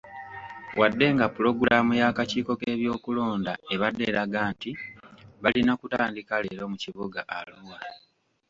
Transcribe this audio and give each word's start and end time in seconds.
Wadde 0.79 1.05
nga 1.15 1.27
pulogulaamu 1.33 1.91
y'akakiiko 2.01 2.51
k'ebyokulonda 2.59 3.53
ebadde 3.73 4.03
eraga 4.11 4.39
nti 4.51 4.71
balina 5.41 5.73
kutandika 5.79 6.33
leero 6.43 6.65
mu 6.71 6.77
kibuga 6.83 7.21
Arua. 7.37 7.79